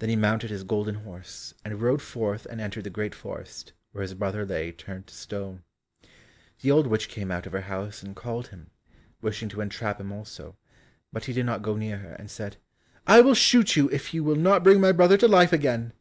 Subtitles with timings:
[0.00, 4.02] Then he mounted his golden horse, and rode forth and entered the great forest, where
[4.02, 5.62] his brother lay turned to stone.
[6.60, 8.70] The old witch came out of her house and called him,
[9.22, 10.58] wishing to entrap him also,
[11.10, 12.58] but he did not go near her, and said,
[13.06, 15.94] "I will shoot you, if you will not bring my brother to life again."